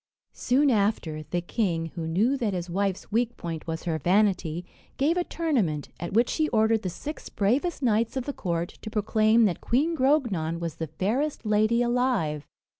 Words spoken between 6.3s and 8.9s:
he ordered the six bravest knights of the court to